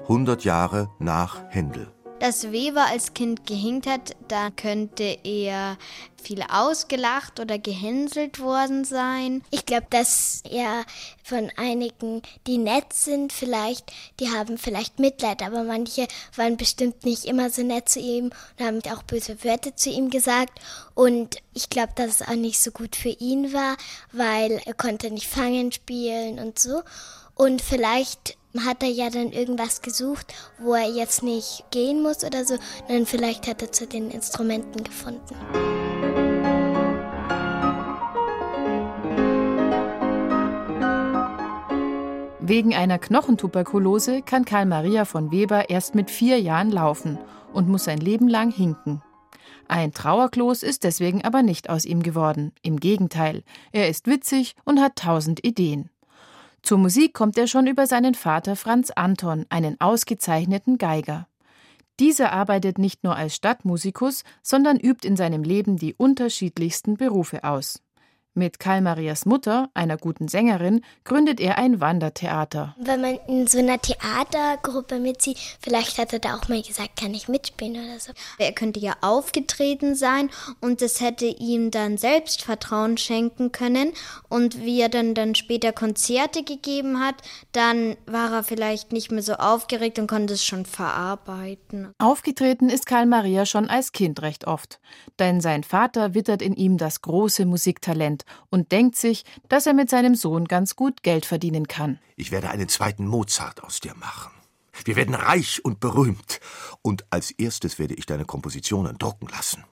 100 0.03 0.45
Jahre 0.45 0.91
nach 0.99 1.43
Händel. 1.49 1.94
Dass 2.25 2.53
Weber 2.53 2.87
als 2.87 3.13
Kind 3.13 3.47
gehinkt 3.47 3.87
hat, 3.87 4.17
da 4.29 4.49
könnte 4.49 5.19
er 5.25 5.77
viel 6.23 6.43
ausgelacht 6.43 7.39
oder 7.39 7.59
gehänselt 7.59 8.41
worden 8.41 8.87
sein. 8.87 9.43
Ich 9.51 9.67
glaube, 9.67 9.89
dass 9.91 10.43
er 10.51 10.87
von 11.23 11.53
einigen, 11.59 12.23
die 12.47 12.57
nett 12.57 12.95
sind, 12.95 13.31
vielleicht, 13.31 13.93
die 14.21 14.31
haben 14.31 14.57
vielleicht 14.57 15.01
Mitleid, 15.01 15.43
aber 15.43 15.65
manche 15.65 16.09
waren 16.35 16.57
bestimmt 16.57 17.05
nicht 17.05 17.27
immer 17.27 17.51
so 17.51 17.63
nett 17.63 17.91
zu 17.91 18.01
ihm 18.01 18.31
und 18.59 18.67
haben 18.67 18.81
auch 18.91 19.03
böse 19.03 19.45
Wörter 19.45 19.77
zu 19.77 19.91
ihm 19.91 20.09
gesagt. 20.09 20.59
Und 20.95 21.37
ich 21.53 21.69
glaube, 21.69 21.93
dass 21.95 22.23
es 22.23 22.27
auch 22.27 22.37
nicht 22.37 22.59
so 22.59 22.71
gut 22.71 22.97
für 22.97 23.11
ihn 23.11 23.53
war, 23.53 23.77
weil 24.13 24.63
er 24.65 24.73
konnte 24.73 25.11
nicht 25.11 25.27
fangen 25.27 25.73
spielen 25.73 26.39
und 26.39 26.59
so. 26.59 26.81
Und 27.35 27.61
vielleicht 27.61 28.39
hat 28.61 28.83
er 28.83 28.89
ja 28.89 29.11
dann 29.11 29.33
irgendwas 29.33 29.83
gesucht, 29.83 30.33
wo 30.59 30.75
er 30.75 30.89
jetzt 30.89 31.23
nicht 31.23 31.65
gehen 31.71 32.03
muss 32.03 32.25
oder 32.25 32.45
so. 32.45 32.57
Dann 32.89 33.07
vielleicht 33.07 33.49
hat 33.49 33.63
er 33.63 33.73
zu 33.73 33.87
den 33.87 34.11
Instrumenten 34.11 34.85
gefunden. 34.85 35.35
Wegen 42.47 42.75
einer 42.75 42.99
Knochentuberkulose 42.99 44.21
kann 44.21 44.45
Karl 44.45 44.67
Maria 44.67 45.07
von 45.07 45.33
Weber 45.33 45.71
erst 45.71 45.95
mit 45.95 46.11
vier 46.11 46.39
Jahren 46.41 46.71
laufen 46.71 47.19
und 47.55 47.69
muss 47.69 47.85
sein 47.85 47.99
Leben 47.99 48.29
lang 48.29 48.51
hinken. 48.51 49.03
Ein 49.67 49.93
Trauerklos 49.93 50.63
ist 50.63 50.85
deswegen 50.85 51.25
aber 51.25 51.43
nicht 51.43 51.71
aus 51.71 51.87
ihm 51.87 52.03
geworden. 52.03 52.53
Im 52.61 52.79
Gegenteil, 52.79 53.45
er 53.73 53.89
ist 53.89 54.07
witzig 54.07 54.57
und 54.65 54.81
hat 54.81 54.97
tausend 54.97 55.43
Ideen. 55.43 55.89
Zur 56.65 56.79
Musik 56.79 57.13
kommt 57.13 57.37
er 57.37 57.47
schon 57.47 57.67
über 57.67 57.87
seinen 57.87 58.15
Vater 58.15 58.57
Franz 58.57 58.91
Anton, 58.91 59.45
einen 59.51 59.79
ausgezeichneten 59.83 60.79
Geiger. 60.79 61.29
Dieser 62.01 62.33
arbeitet 62.33 62.79
nicht 62.79 63.05
nur 63.05 63.17
als 63.17 63.35
Stadtmusikus, 63.35 64.25
sondern 64.43 64.81
übt 64.81 65.07
in 65.07 65.15
seinem 65.15 65.43
Leben 65.43 65.77
die 65.77 65.93
unterschiedlichsten 65.93 66.97
Berufe 66.97 67.45
aus. 67.45 67.83
Mit 68.37 68.59
Karl 68.59 68.81
Marias 68.81 69.27
Mutter, 69.27 69.71
einer 69.75 69.97
guten 69.97 70.27
Sängerin, 70.27 70.81
gründet 71.05 71.39
er 71.39 71.57
ein 71.57 71.81
Wandertheater. 71.81 72.75
Wenn 72.81 73.01
man 73.01 73.21
in 73.29 73.47
so 73.47 73.59
einer 73.59 73.81
Theatergruppe 73.81 74.99
mitzieht, 74.99 75.39
vielleicht 75.61 75.99
hat 75.99 76.13
er 76.13 76.19
da 76.19 76.35
auch 76.35 76.49
mal 76.49 76.61
gesagt, 76.61 76.97
kann 76.99 77.15
ich 77.15 77.29
mitspielen 77.29 77.77
oder 77.77 78.01
so. 78.01 78.11
Er 78.39 78.51
könnte 78.51 78.81
ja 78.81 78.95
aufgetreten 79.03 79.95
sein 79.95 80.31
und 80.61 80.83
es 80.83 81.01
hätte 81.01 81.27
ihm 81.27 81.71
dann 81.71 81.97
Selbstvertrauen 81.97 82.99
schenken 82.99 83.53
können. 83.53 83.93
Und 84.29 84.65
wie 84.65 84.81
er 84.81 84.89
dann, 84.89 85.15
dann 85.15 85.37
später 85.37 85.71
Konzerte 85.73 86.43
gegeben 86.43 86.99
hat, 86.99 87.15
dann 87.53 87.97
war 88.07 88.33
er 88.33 88.43
vielleicht 88.43 88.91
nicht 88.91 89.13
mehr 89.13 89.23
so 89.23 89.35
aufgeregt 89.35 90.01
und 90.01 90.09
konnte 90.09 90.35
es 90.35 90.45
schon 90.45 90.67
verarbeiten. 90.67 91.93
Aufgetreten 91.99 92.69
ist 92.69 92.87
Karl 92.87 93.07
Maria 93.07 93.47
schon 93.47 93.71
als 93.71 93.93
Kind 93.93 94.23
recht 94.23 94.49
oft, 94.49 94.81
denn 95.21 95.41
sein 95.41 95.63
Vater 95.63 96.15
wittert 96.15 96.43
in 96.43 96.57
ihm 96.57 96.79
das 96.79 97.01
große 97.01 97.47
Musiktalent 97.47 98.24
und 98.51 98.73
denkt 98.73 98.97
sich, 98.97 99.25
dass 99.49 99.67
er 99.67 99.75
mit 99.75 99.91
seinem 99.91 100.15
Sohn 100.15 100.47
ganz 100.47 100.77
gut 100.77 101.03
Geld 101.03 101.27
verdienen 101.27 101.69
kann. 101.69 101.99
Ich 102.17 102.31
werde 102.31 102.51
einen 102.51 102.69
zweiten 102.69 103.07
Mozart 103.07 103.63
aus 103.63 103.81
dir 103.81 103.95
machen. 103.95 104.33
Wir 104.85 104.97
werden 104.97 105.15
reich 105.15 105.65
und 105.65 105.81
berühmt. 105.81 106.41
Und 106.83 107.07
als 107.11 107.31
erstes 107.31 107.79
werde 107.79 107.95
ich 107.95 108.07
deine 108.07 108.25
Kompositionen 108.25 108.99
drucken 108.99 109.29
lassen. 109.29 109.65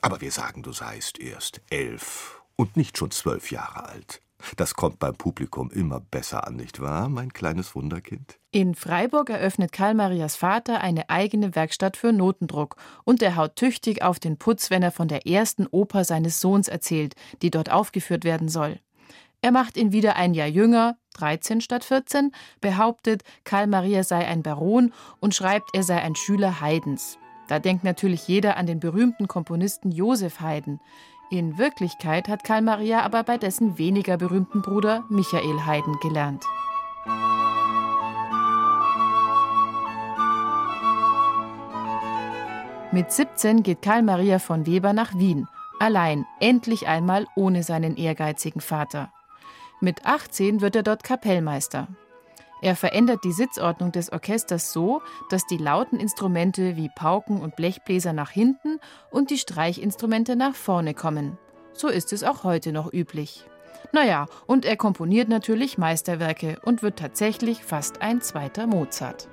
Aber 0.00 0.20
wir 0.20 0.32
sagen, 0.32 0.62
du 0.62 0.72
seist 0.72 1.18
erst 1.18 1.60
elf 1.70 2.42
und 2.56 2.76
nicht 2.76 2.98
schon 2.98 3.10
zwölf 3.10 3.50
Jahre 3.50 3.84
alt. 3.88 4.20
Das 4.56 4.74
kommt 4.74 4.98
beim 4.98 5.14
Publikum 5.14 5.70
immer 5.70 6.00
besser 6.00 6.46
an, 6.46 6.56
nicht 6.56 6.80
wahr, 6.80 7.08
mein 7.08 7.32
kleines 7.32 7.74
Wunderkind? 7.74 8.38
In 8.50 8.74
Freiburg 8.74 9.30
eröffnet 9.30 9.72
Karl 9.72 9.94
Marias 9.94 10.36
Vater 10.36 10.80
eine 10.80 11.10
eigene 11.10 11.54
Werkstatt 11.54 11.96
für 11.96 12.12
Notendruck 12.12 12.76
und 13.04 13.22
er 13.22 13.36
haut 13.36 13.56
tüchtig 13.56 14.02
auf 14.02 14.20
den 14.20 14.38
Putz, 14.38 14.70
wenn 14.70 14.82
er 14.82 14.92
von 14.92 15.08
der 15.08 15.26
ersten 15.26 15.66
Oper 15.66 16.04
seines 16.04 16.40
Sohns 16.40 16.68
erzählt, 16.68 17.14
die 17.42 17.50
dort 17.50 17.70
aufgeführt 17.70 18.24
werden 18.24 18.48
soll. 18.48 18.78
Er 19.42 19.50
macht 19.50 19.76
ihn 19.76 19.92
wieder 19.92 20.16
ein 20.16 20.32
Jahr 20.32 20.48
jünger, 20.48 20.96
13 21.14 21.60
statt 21.60 21.84
14, 21.84 22.32
behauptet, 22.60 23.24
Karl 23.44 23.66
Maria 23.66 24.02
sei 24.02 24.26
ein 24.26 24.42
Baron 24.42 24.92
und 25.20 25.34
schreibt, 25.34 25.70
er 25.74 25.82
sei 25.82 26.00
ein 26.00 26.14
Schüler 26.14 26.60
Haydns. 26.60 27.18
Da 27.48 27.58
denkt 27.58 27.84
natürlich 27.84 28.26
jeder 28.26 28.56
an 28.56 28.66
den 28.66 28.80
berühmten 28.80 29.28
Komponisten 29.28 29.92
Josef 29.92 30.40
Haydn. 30.40 30.80
In 31.34 31.58
Wirklichkeit 31.58 32.28
hat 32.28 32.44
Karl 32.44 32.62
Maria 32.62 33.00
aber 33.00 33.24
bei 33.24 33.38
dessen 33.38 33.76
weniger 33.76 34.16
berühmten 34.16 34.62
Bruder 34.62 35.02
Michael 35.08 35.66
Haydn 35.66 35.96
gelernt. 36.00 36.44
Mit 42.92 43.10
17 43.10 43.64
geht 43.64 43.82
Karl 43.82 44.04
Maria 44.04 44.38
von 44.38 44.64
Weber 44.64 44.92
nach 44.92 45.18
Wien, 45.18 45.48
allein, 45.80 46.24
endlich 46.38 46.86
einmal 46.86 47.26
ohne 47.34 47.64
seinen 47.64 47.96
ehrgeizigen 47.96 48.60
Vater. 48.60 49.12
Mit 49.80 50.06
18 50.06 50.60
wird 50.60 50.76
er 50.76 50.84
dort 50.84 51.02
Kapellmeister. 51.02 51.88
Er 52.64 52.76
verändert 52.76 53.24
die 53.24 53.32
Sitzordnung 53.32 53.92
des 53.92 54.10
Orchesters 54.10 54.72
so, 54.72 55.02
dass 55.28 55.46
die 55.46 55.58
lauten 55.58 56.00
Instrumente 56.00 56.76
wie 56.76 56.88
Pauken 56.88 57.42
und 57.42 57.56
Blechbläser 57.56 58.14
nach 58.14 58.30
hinten 58.30 58.80
und 59.10 59.28
die 59.28 59.36
Streichinstrumente 59.36 60.34
nach 60.34 60.54
vorne 60.54 60.94
kommen. 60.94 61.36
So 61.74 61.88
ist 61.88 62.14
es 62.14 62.24
auch 62.24 62.42
heute 62.42 62.72
noch 62.72 62.90
üblich. 62.90 63.44
Naja, 63.92 64.28
und 64.46 64.64
er 64.64 64.78
komponiert 64.78 65.28
natürlich 65.28 65.76
Meisterwerke 65.76 66.58
und 66.64 66.82
wird 66.82 66.98
tatsächlich 66.98 67.62
fast 67.62 68.00
ein 68.00 68.22
zweiter 68.22 68.66
Mozart. 68.66 69.28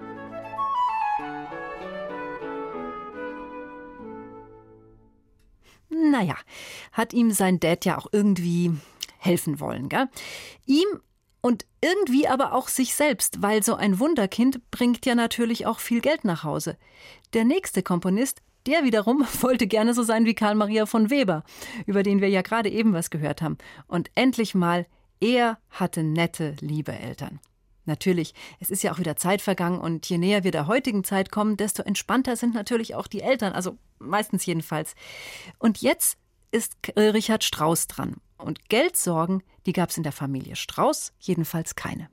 Naja, 5.87 6.35
hat 6.91 7.13
ihm 7.13 7.31
sein 7.31 7.61
Dad 7.61 7.85
ja 7.85 7.97
auch 7.97 8.07
irgendwie 8.11 8.73
helfen 9.19 9.61
wollen, 9.61 9.87
gell? 9.87 10.09
Ihm 10.65 10.99
und 11.41 11.65
irgendwie 11.81 12.27
aber 12.27 12.53
auch 12.53 12.67
sich 12.67 12.93
selbst, 12.93 13.41
weil 13.41 13.63
so 13.63 13.75
ein 13.75 13.99
Wunderkind 13.99 14.69
bringt 14.71 15.05
ja 15.05 15.15
natürlich 15.15 15.65
auch 15.65 15.79
viel 15.79 16.01
Geld 16.01 16.23
nach 16.23 16.43
Hause. 16.43 16.77
Der 17.33 17.45
nächste 17.45 17.83
Komponist, 17.83 18.41
der 18.67 18.83
wiederum 18.83 19.25
wollte 19.41 19.67
gerne 19.67 19.93
so 19.93 20.03
sein 20.03 20.25
wie 20.25 20.35
Karl 20.35 20.55
Maria 20.55 20.85
von 20.85 21.09
Weber, 21.09 21.43
über 21.85 22.03
den 22.03 22.21
wir 22.21 22.29
ja 22.29 22.41
gerade 22.41 22.69
eben 22.69 22.93
was 22.93 23.09
gehört 23.09 23.41
haben. 23.41 23.57
Und 23.87 24.11
endlich 24.15 24.53
mal, 24.53 24.85
er 25.19 25.57
hatte 25.69 26.03
nette, 26.03 26.55
liebe 26.59 26.93
Eltern. 26.93 27.39
Natürlich, 27.85 28.35
es 28.59 28.69
ist 28.69 28.83
ja 28.83 28.93
auch 28.93 28.99
wieder 28.99 29.15
Zeit 29.15 29.41
vergangen 29.41 29.79
und 29.79 30.07
je 30.07 30.19
näher 30.19 30.43
wir 30.43 30.51
der 30.51 30.67
heutigen 30.67 31.03
Zeit 31.03 31.31
kommen, 31.31 31.57
desto 31.57 31.81
entspannter 31.81 32.35
sind 32.35 32.53
natürlich 32.53 32.93
auch 32.93 33.07
die 33.07 33.21
Eltern, 33.21 33.53
also 33.53 33.77
meistens 33.97 34.45
jedenfalls. 34.45 34.93
Und 35.57 35.81
jetzt 35.81 36.17
ist 36.51 36.75
Richard 36.95 37.43
Strauss 37.43 37.87
dran. 37.87 38.17
Und 38.41 38.69
Geldsorgen, 38.69 39.43
die 39.65 39.73
gab 39.73 39.89
es 39.89 39.97
in 39.97 40.03
der 40.03 40.11
Familie 40.11 40.55
Strauß 40.55 41.13
jedenfalls 41.19 41.75
keine. 41.75 42.09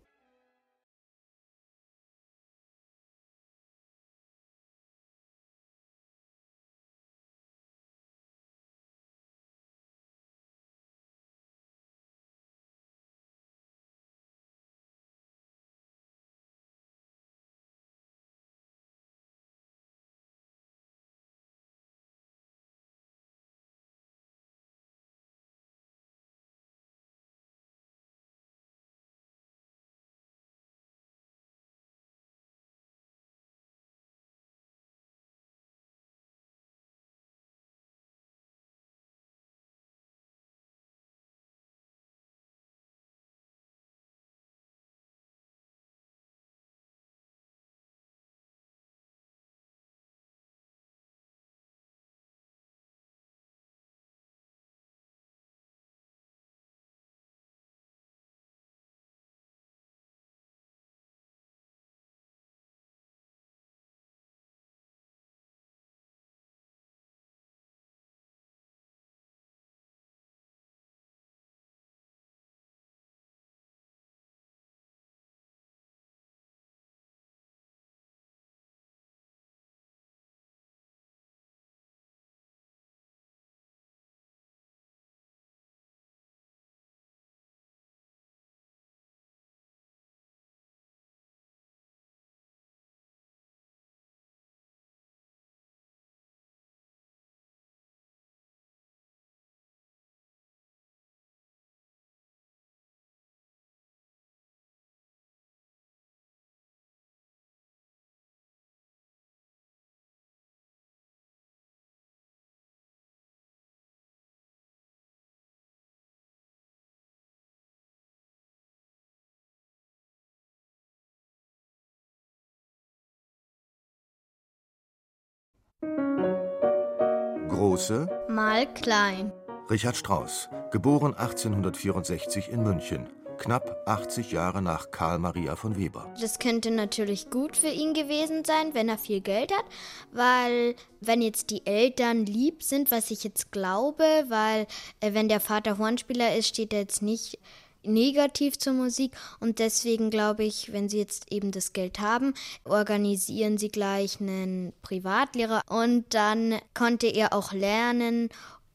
Große. 127.58 128.08
Mal 128.28 128.72
klein. 128.72 129.32
Richard 129.68 129.96
Strauss, 129.96 130.48
geboren 130.70 131.12
1864 131.16 132.50
in 132.50 132.62
München, 132.62 133.08
knapp 133.36 133.82
80 133.84 134.30
Jahre 134.30 134.62
nach 134.62 134.92
Karl 134.92 135.18
Maria 135.18 135.56
von 135.56 135.76
Weber. 135.76 136.06
Das 136.20 136.38
könnte 136.38 136.70
natürlich 136.70 137.30
gut 137.30 137.56
für 137.56 137.66
ihn 137.66 137.94
gewesen 137.94 138.44
sein, 138.44 138.74
wenn 138.74 138.88
er 138.88 138.96
viel 138.96 139.20
Geld 139.20 139.52
hat, 139.52 139.64
weil 140.12 140.76
wenn 141.00 141.20
jetzt 141.20 141.50
die 141.50 141.66
Eltern 141.66 142.26
lieb 142.26 142.62
sind, 142.62 142.92
was 142.92 143.10
ich 143.10 143.24
jetzt 143.24 143.50
glaube, 143.50 144.04
weil 144.28 144.68
äh, 145.00 145.12
wenn 145.14 145.28
der 145.28 145.40
Vater 145.40 145.78
Hornspieler 145.78 146.36
ist, 146.36 146.46
steht 146.46 146.72
er 146.72 146.82
jetzt 146.82 147.02
nicht 147.02 147.40
negativ 147.88 148.58
zur 148.58 148.74
Musik 148.74 149.12
und 149.40 149.58
deswegen 149.58 150.10
glaube 150.10 150.44
ich, 150.44 150.72
wenn 150.72 150.88
sie 150.88 150.98
jetzt 150.98 151.32
eben 151.32 151.50
das 151.50 151.72
Geld 151.72 152.00
haben, 152.00 152.34
organisieren 152.64 153.58
sie 153.58 153.68
gleich 153.68 154.20
einen 154.20 154.72
Privatlehrer 154.82 155.62
und 155.68 156.04
dann 156.14 156.56
konnte 156.74 157.06
er 157.06 157.32
auch 157.32 157.52
lernen 157.52 158.28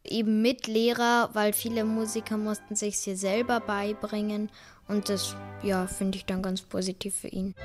eben 0.03 0.41
mit 0.41 0.67
Lehrer, 0.67 1.29
weil 1.33 1.53
viele 1.53 1.85
Musiker 1.85 2.37
mussten 2.37 2.75
sich 2.75 2.97
hier 2.97 3.15
selber 3.15 3.59
beibringen 3.59 4.49
und 4.87 5.09
das 5.09 5.35
ja, 5.61 5.87
finde 5.87 6.17
ich 6.17 6.25
dann 6.25 6.41
ganz 6.41 6.61
positiv 6.61 7.15
für 7.15 7.29
ihn. 7.29 7.55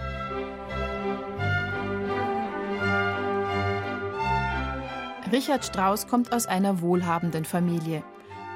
Richard 5.31 5.65
Strauss 5.65 6.07
kommt 6.07 6.33
aus 6.33 6.47
einer 6.47 6.81
wohlhabenden 6.81 7.45
Familie. 7.45 8.03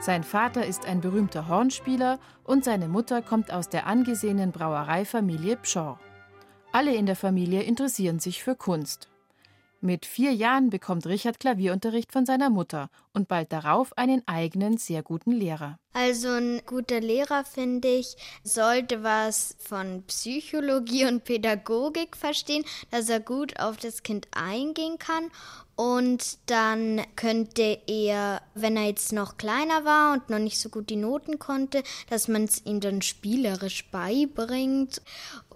Sein 0.03 0.25
Vater 0.25 0.67
ist 0.67 0.85
ein 0.85 1.01
berühmter 1.01 1.47
Hornspieler 1.47 2.19
und 2.43 2.65
seine 2.65 2.89
Mutter 2.89 3.23
kommt 3.23 3.53
aus 3.53 3.69
der 3.69 3.87
angesehenen 3.87 4.51
Brauereifamilie 4.51 5.57
Pschorr. 5.59 6.01
Alle 6.73 6.93
in 6.93 7.07
der 7.07 7.15
Familie 7.15 7.63
interessieren 7.63 8.19
sich 8.19 8.43
für 8.43 8.57
Kunst. 8.57 9.09
Mit 9.81 10.05
vier 10.05 10.33
Jahren 10.33 10.71
bekommt 10.71 11.07
Richard 11.07 11.39
Klavierunterricht 11.39 12.13
von 12.13 12.27
seiner 12.27 12.51
Mutter 12.51 12.89
und 13.13 13.29
bald 13.29 13.53
darauf 13.53 13.97
einen 13.97 14.23
eigenen, 14.27 14.77
sehr 14.77 15.05
guten 15.05 15.31
Lehrer. 15.33 15.79
Also 15.93 16.29
ein 16.31 16.63
guter 16.67 17.01
Lehrer, 17.01 17.45
finde 17.45 17.89
ich, 17.89 18.17
sollte 18.43 19.03
was 19.05 19.57
von 19.59 20.05
Psychologie 20.07 21.07
und 21.07 21.25
Pädagogik 21.25 22.17
verstehen, 22.17 22.65
dass 22.91 23.09
er 23.09 23.21
gut 23.21 23.59
auf 23.61 23.77
das 23.77 24.03
Kind 24.03 24.29
eingehen 24.33 24.99
kann. 24.99 25.31
Und 25.83 26.39
dann 26.49 27.03
könnte 27.17 27.77
er, 27.89 28.41
wenn 28.55 28.77
er 28.77 28.85
jetzt 28.85 29.13
noch 29.13 29.37
kleiner 29.37 29.85
war 29.85 30.13
und 30.13 30.31
noch 30.31 30.39
nicht 30.39 30.61
so 30.61 30.69
gut 30.69 30.91
die 30.91 30.97
Noten 30.97 31.41
konnte, 31.41 31.83
dass 32.09 32.29
man 32.29 32.45
es 32.45 32.65
ihm 32.65 32.79
dann 32.79 33.03
spielerisch 33.03 33.91
beibringt. 33.91 35.03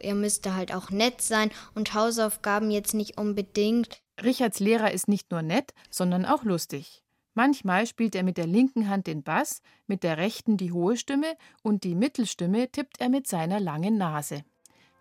Er 0.00 0.16
müsste 0.16 0.56
halt 0.56 0.74
auch 0.74 0.90
nett 0.90 1.22
sein 1.22 1.52
und 1.76 1.94
Hausaufgaben 1.94 2.72
jetzt 2.72 2.92
nicht 2.92 3.18
unbedingt. 3.18 4.00
Richards 4.20 4.58
Lehrer 4.58 4.90
ist 4.90 5.06
nicht 5.06 5.30
nur 5.30 5.42
nett, 5.42 5.72
sondern 5.90 6.24
auch 6.24 6.42
lustig. 6.42 7.04
Manchmal 7.34 7.86
spielt 7.86 8.16
er 8.16 8.24
mit 8.24 8.36
der 8.36 8.48
linken 8.48 8.88
Hand 8.88 9.06
den 9.06 9.22
Bass, 9.22 9.62
mit 9.86 10.02
der 10.02 10.16
rechten 10.16 10.56
die 10.56 10.72
hohe 10.72 10.96
Stimme 10.96 11.36
und 11.62 11.84
die 11.84 11.94
Mittelstimme 11.94 12.68
tippt 12.72 13.00
er 13.00 13.10
mit 13.10 13.28
seiner 13.28 13.60
langen 13.60 13.96
Nase. 13.96 14.42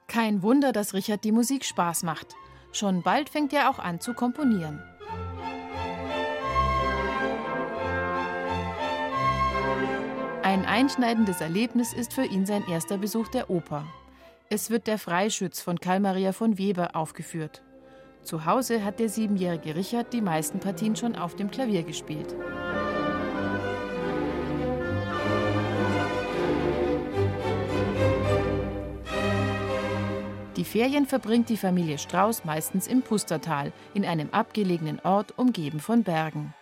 Kein 0.06 0.44
Wunder, 0.44 0.72
dass 0.72 0.94
Richard 0.94 1.24
die 1.24 1.32
Musik 1.32 1.66
Spaß 1.66 2.04
macht. 2.04 2.36
Schon 2.72 3.02
bald 3.02 3.30
fängt 3.30 3.54
er 3.54 3.72
auch 3.72 3.80
an 3.80 4.00
zu 4.00 4.14
komponieren. 4.14 4.84
Einschneidendes 10.76 11.40
Erlebnis 11.40 11.94
ist 11.94 12.12
für 12.12 12.26
ihn 12.26 12.46
sein 12.46 12.68
erster 12.68 12.98
Besuch 12.98 13.30
der 13.30 13.50
Oper. 13.50 13.88
Es 14.50 14.70
wird 14.70 14.88
der 14.88 15.00
Freischütz 15.00 15.62
von 15.62 15.80
Karl 15.80 16.02
Maria 16.02 16.34
von 16.34 16.58
Weber 16.58 16.98
aufgeführt. 16.98 17.64
Zu 18.24 18.46
Hause 18.46 18.84
hat 18.84 19.00
der 19.00 19.08
siebenjährige 19.08 19.74
Richard 19.74 20.12
die 20.12 20.20
meisten 20.20 20.60
Partien 20.60 20.98
schon 20.98 21.16
auf 21.16 21.38
dem 21.38 21.50
Klavier 21.50 21.84
gespielt. 21.84 22.36
Die 30.58 30.66
Ferien 30.66 31.06
verbringt 31.06 31.48
die 31.48 31.56
Familie 31.56 31.98
Strauß 31.98 32.44
meistens 32.44 32.88
im 32.88 33.02
Pustertal, 33.02 33.72
in 33.94 34.04
einem 34.04 34.28
abgelegenen 34.32 35.00
Ort 35.00 35.38
umgeben 35.38 35.80
von 35.80 36.04
Bergen. 36.04 36.54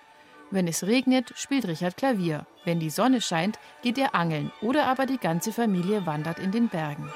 Wenn 0.53 0.67
es 0.67 0.83
regnet, 0.83 1.33
spielt 1.35 1.67
Richard 1.67 1.97
Klavier. 1.97 2.45
Wenn 2.63 2.79
die 2.79 2.91
Sonne 2.91 3.21
scheint, 3.21 3.57
geht 3.81 3.97
er 3.97 4.13
angeln 4.13 4.51
oder 4.61 4.85
aber 4.85 5.07
die 5.07 5.17
ganze 5.17 5.51
Familie 5.51 6.05
wandert 6.05 6.37
in 6.37 6.51
den 6.51 6.69
Bergen. 6.69 7.11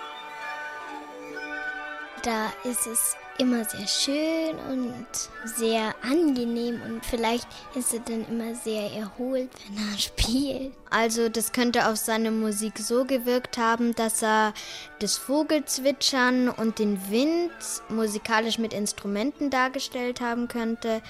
Da 2.24 2.52
ist 2.64 2.88
es 2.88 3.16
immer 3.38 3.64
sehr 3.64 3.86
schön 3.86 4.58
und 4.72 5.06
sehr 5.46 5.94
angenehm 6.02 6.82
und 6.82 7.06
vielleicht 7.06 7.48
ist 7.76 7.94
er 7.94 8.00
dann 8.00 8.28
immer 8.28 8.56
sehr 8.56 8.92
erholt, 8.94 9.52
wenn 9.70 9.88
er 9.88 9.98
spielt. 10.00 10.74
Also 10.90 11.30
das 11.30 11.52
könnte 11.52 11.90
auf 11.90 11.98
seine 11.98 12.32
Musik 12.32 12.80
so 12.80 13.06
gewirkt 13.06 13.60
haben, 13.60 13.94
dass 13.94 14.24
er 14.24 14.56
das 14.98 15.16
Vogelzwitschern 15.16 16.50
und 16.50 16.80
den 16.80 17.12
Wind 17.12 17.52
musikalisch 17.90 18.58
mit 18.58 18.74
Instrumenten 18.74 19.52
dargestellt 19.52 20.22
haben 20.22 20.48
könnte. 20.48 21.04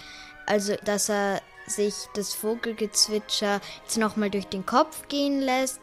Also 0.46 0.76
dass 0.84 1.08
er 1.08 1.42
sich 1.68 1.94
das 2.16 2.34
Vogelgezwitscher 2.34 3.62
jetzt 3.84 3.98
nochmal 3.98 4.30
durch 4.30 4.48
den 4.48 4.66
Kopf 4.66 5.08
gehen 5.08 5.42
lässt 5.42 5.82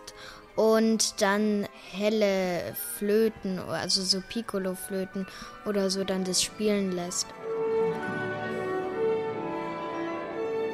und 0.57 1.21
dann 1.21 1.67
helle 1.93 2.75
Flöten, 2.99 3.59
also 3.59 4.03
so 4.03 4.21
Piccolo-Flöten 4.21 5.27
oder 5.67 5.91
so 5.91 6.05
dann 6.05 6.25
das 6.25 6.43
spielen 6.43 6.93
lässt. 6.93 7.27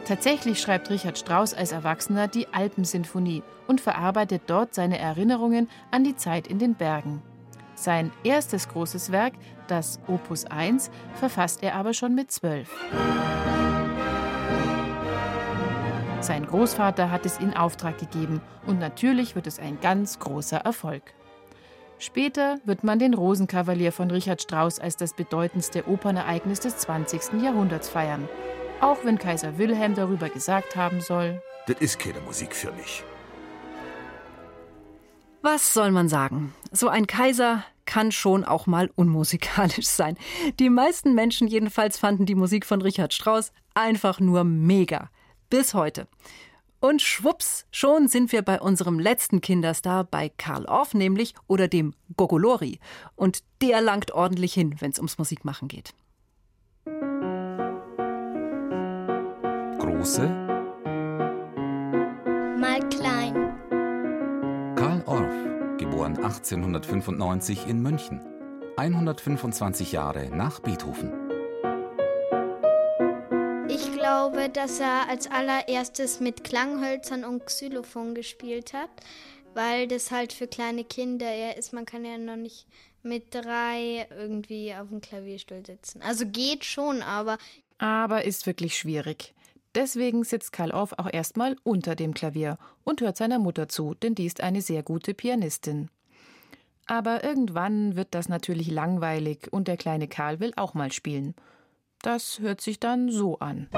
Tatsächlich 0.07 0.61
schreibt 0.61 0.91
Richard 0.91 1.19
Strauss 1.19 1.55
als 1.55 1.71
Erwachsener 1.71 2.27
die 2.27 2.49
Alpensinfonie 2.49 3.45
und 3.69 3.81
verarbeitet 3.81 4.43
dort 4.49 4.75
seine 4.75 4.99
Erinnerungen 4.99 5.69
an 5.93 6.03
die 6.03 6.17
Zeit 6.17 6.49
in 6.49 6.59
den 6.59 6.75
Bergen. 6.75 7.23
Sein 7.77 8.11
erstes 8.25 8.69
großes 8.69 9.13
Werk, 9.13 9.35
das 9.69 10.01
Opus 10.09 10.45
1, 10.47 10.91
verfasst 11.15 11.63
er 11.63 11.77
aber 11.77 11.95
schon 11.95 12.15
mit 12.15 12.33
zwölf. 12.33 12.69
Sein 16.21 16.45
Großvater 16.45 17.11
hat 17.11 17.25
es 17.25 17.39
in 17.39 17.55
Auftrag 17.57 17.97
gegeben 17.99 18.43
und 18.67 18.79
natürlich 18.79 19.35
wird 19.35 19.47
es 19.47 19.59
ein 19.59 19.81
ganz 19.81 20.19
großer 20.19 20.59
Erfolg. 20.59 21.03
Später 21.99 22.59
wird 22.65 22.85
man 22.85 22.99
den 22.99 23.15
Rosenkavalier 23.15 23.91
von 23.91 24.11
Richard 24.11 24.43
Strauss 24.43 24.79
als 24.79 24.97
das 24.97 25.15
bedeutendste 25.15 25.89
Opernereignis 25.89 26.61
des 26.61 26.77
20. 26.79 27.43
Jahrhunderts 27.43 27.89
feiern. 27.89 28.29
Auch 28.81 28.99
wenn 29.05 29.19
Kaiser 29.19 29.57
Wilhelm 29.57 29.95
darüber 29.95 30.29
gesagt 30.29 30.77
haben 30.77 31.01
soll: 31.01 31.43
Das 31.67 31.79
ist 31.81 31.99
keine 31.99 32.21
Musik 32.21 32.55
für 32.55 32.73
mich. 32.73 33.03
Was 35.43 35.73
soll 35.73 35.91
man 35.91 36.09
sagen? 36.09 36.55
So 36.71 36.89
ein 36.89 37.07
Kaiser 37.07 37.65
kann 37.87 38.13
schon 38.13 38.45
auch 38.45 38.67
mal 38.67 38.91
unmusikalisch 38.95 39.87
sein. 39.87 40.19
Die 40.59 40.69
meisten 40.69 41.15
Menschen 41.15 41.49
jedenfalls 41.49 41.99
fanden 41.99 42.27
die 42.27 42.35
Musik 42.35 42.67
von 42.67 42.83
Richard 42.83 43.15
Strauss 43.15 43.53
einfach 43.75 44.21
nur 44.21 44.45
mega. 44.45 45.09
Bis 45.51 45.75
heute. 45.75 46.07
Und 46.79 47.03
schwupps, 47.03 47.67
schon 47.71 48.09
sind 48.09 48.33
wir 48.33 48.41
bei 48.43 48.61
unserem 48.61 48.99
letzten 48.99 49.41
Kinderstar, 49.41 50.05
bei 50.05 50.31
Karl 50.31 50.65
Orff 50.65 50.95
nämlich, 50.95 51.35
oder 51.47 51.69
dem 51.69 51.93
Gogolori. 52.17 52.79
Und 53.17 53.43
der 53.61 53.83
langt 53.83 54.13
ordentlich 54.13 54.55
hin, 54.55 54.77
wenn 54.79 54.93
es 54.93 54.99
ums 54.99 55.19
Musikmachen 55.19 55.69
geht. 55.69 55.93
Große, 59.79 60.23
Mal 62.59 62.89
klein. 62.91 63.35
Karl 64.77 65.03
Orff, 65.07 65.79
geboren 65.79 66.17
1895 66.17 67.67
in 67.67 67.83
München. 67.83 68.21
125 68.77 69.93
Jahre 69.93 70.31
nach 70.31 70.61
Beethoven. 70.61 71.30
Glaube, 74.31 74.49
dass 74.49 74.81
er 74.81 75.09
als 75.09 75.31
allererstes 75.31 76.21
mit 76.21 76.45
Klanghölzern 76.45 77.25
und 77.25 77.47
Xylophon 77.47 78.15
gespielt 78.15 78.73
hat, 78.73 78.91
weil 79.55 79.89
das 79.89 80.11
halt 80.11 80.33
für 80.33 80.47
kleine 80.47 80.85
Kinder 80.85 81.27
eher 81.27 81.57
ist. 81.57 81.73
Man 81.73 81.85
kann 81.85 82.05
ja 82.05 82.17
noch 82.19 82.37
nicht 82.37 82.67
mit 83.03 83.35
drei 83.35 84.07
irgendwie 84.11 84.75
auf 84.75 84.89
dem 84.89 85.01
Klavierstuhl 85.01 85.65
sitzen. 85.65 86.03
Also 86.03 86.27
geht 86.27 86.65
schon, 86.65 87.03
aber 87.03 87.39
Aber 87.79 88.25
ist 88.25 88.47
wirklich 88.47 88.77
schwierig. 88.77 89.35
Deswegen 89.75 90.25
sitzt 90.25 90.53
Karl 90.53 90.73
Orff 90.73 90.93
auch 90.97 91.13
erstmal 91.13 91.57
unter 91.63 91.95
dem 91.95 92.13
Klavier 92.13 92.59
und 92.85 93.01
hört 93.01 93.17
seiner 93.17 93.39
Mutter 93.39 93.69
zu, 93.69 93.95
denn 93.95 94.15
die 94.15 94.27
ist 94.27 94.43
eine 94.43 94.63
sehr 94.63 94.83
gute 94.83 95.15
Pianistin. 95.15 95.89
Aber 96.87 97.23
irgendwann 97.23 97.95
wird 97.95 98.09
das 98.11 98.29
natürlich 98.29 98.71
langweilig 98.71 99.49
und 99.53 99.69
der 99.69 99.77
kleine 99.77 100.09
Karl 100.09 100.41
will 100.41 100.53
auch 100.57 100.75
mal 100.75 100.93
spielen. 100.93 101.35
Das 102.03 102.41
hört 102.41 102.61
sich 102.61 102.81
dann 102.81 103.11
so 103.11 103.39
an. 103.39 103.69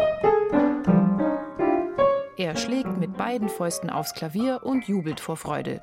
Er 2.43 2.57
schlägt 2.57 2.99
mit 2.99 3.17
beiden 3.17 3.49
Fäusten 3.49 3.89
aufs 3.89 4.15
Klavier 4.15 4.63
und 4.65 4.89
jubelt 4.89 5.21
vor 5.21 5.37
Freude. 5.37 5.81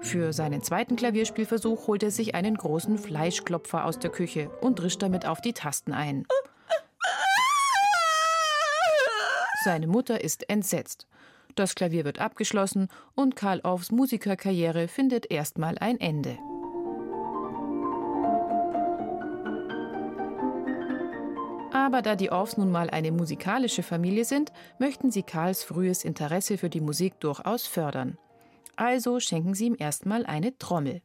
Für 0.00 0.32
seinen 0.32 0.60
zweiten 0.60 0.96
Klavierspielversuch 0.96 1.86
holt 1.86 2.02
er 2.02 2.10
sich 2.10 2.34
einen 2.34 2.56
großen 2.56 2.98
Fleischklopfer 2.98 3.84
aus 3.84 4.00
der 4.00 4.10
Küche 4.10 4.50
und 4.60 4.80
drischt 4.80 5.00
damit 5.00 5.26
auf 5.26 5.40
die 5.40 5.52
Tasten 5.52 5.92
ein. 5.92 6.26
Seine 9.62 9.86
Mutter 9.86 10.24
ist 10.24 10.50
entsetzt. 10.50 11.06
Das 11.54 11.76
Klavier 11.76 12.04
wird 12.04 12.18
abgeschlossen 12.18 12.88
und 13.14 13.36
Karl 13.36 13.60
Offs 13.60 13.92
Musikerkarriere 13.92 14.88
findet 14.88 15.30
erstmal 15.30 15.78
ein 15.78 16.00
Ende. 16.00 16.36
Aber 21.86 22.02
da 22.02 22.16
die 22.16 22.32
Offs 22.32 22.56
nun 22.56 22.72
mal 22.72 22.90
eine 22.90 23.12
musikalische 23.12 23.84
Familie 23.84 24.24
sind, 24.24 24.50
möchten 24.80 25.12
sie 25.12 25.22
Karls 25.22 25.62
frühes 25.62 26.02
Interesse 26.04 26.58
für 26.58 26.68
die 26.68 26.80
Musik 26.80 27.20
durchaus 27.20 27.68
fördern. 27.68 28.18
Also 28.74 29.20
schenken 29.20 29.54
sie 29.54 29.66
ihm 29.66 29.76
erstmal 29.78 30.26
eine 30.26 30.58
Trommel. 30.58 31.00